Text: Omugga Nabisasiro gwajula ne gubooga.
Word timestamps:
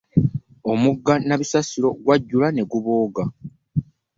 Omugga 0.71 1.13
Nabisasiro 1.27 1.89
gwajula 2.03 2.47
ne 2.51 2.63
gubooga. 2.71 3.23